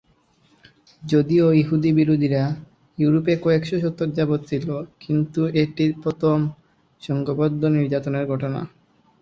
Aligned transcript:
যদিও 1.01 1.45
ইহুদী 1.53 1.91
বিরোধীরা 1.93 2.43
ইউরোপে 2.97 3.33
কয়েক 3.43 3.63
শতক 3.69 4.09
যাবৎ 4.11 4.41
ছিল, 4.49 4.67
কিন্তু 4.99 5.41
এটিই 5.61 5.91
প্রথম 6.03 6.37
সংঘবদ্ধ 7.01 7.61
নির্যাতনের 7.75 8.25
ঘটনা। 8.27 8.61